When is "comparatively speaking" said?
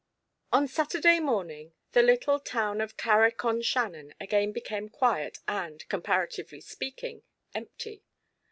5.89-7.21